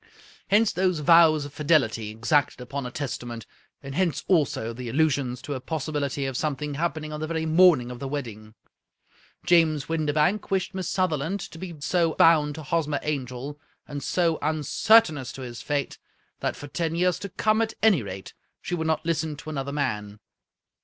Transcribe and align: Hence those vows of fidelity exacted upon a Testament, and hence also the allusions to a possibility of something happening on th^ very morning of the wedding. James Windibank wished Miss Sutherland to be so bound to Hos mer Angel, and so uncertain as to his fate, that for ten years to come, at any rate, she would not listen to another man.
Hence 0.47 0.71
those 0.71 0.97
vows 1.01 1.45
of 1.45 1.53
fidelity 1.53 2.09
exacted 2.09 2.59
upon 2.59 2.87
a 2.87 2.91
Testament, 2.91 3.45
and 3.83 3.93
hence 3.93 4.23
also 4.27 4.73
the 4.73 4.89
allusions 4.89 5.43
to 5.43 5.53
a 5.53 5.59
possibility 5.59 6.25
of 6.25 6.35
something 6.35 6.73
happening 6.73 7.13
on 7.13 7.19
th^ 7.21 7.27
very 7.27 7.45
morning 7.45 7.91
of 7.91 7.99
the 7.99 8.07
wedding. 8.07 8.55
James 9.45 9.87
Windibank 9.87 10.49
wished 10.49 10.73
Miss 10.73 10.89
Sutherland 10.89 11.39
to 11.41 11.59
be 11.59 11.75
so 11.81 12.15
bound 12.15 12.55
to 12.55 12.63
Hos 12.63 12.87
mer 12.87 12.99
Angel, 13.03 13.59
and 13.87 14.01
so 14.01 14.39
uncertain 14.41 15.19
as 15.19 15.31
to 15.33 15.43
his 15.43 15.61
fate, 15.61 15.99
that 16.39 16.55
for 16.55 16.67
ten 16.67 16.95
years 16.95 17.19
to 17.19 17.29
come, 17.29 17.61
at 17.61 17.75
any 17.83 18.01
rate, 18.01 18.33
she 18.59 18.73
would 18.73 18.87
not 18.87 19.05
listen 19.05 19.35
to 19.37 19.51
another 19.51 19.71
man. 19.71 20.19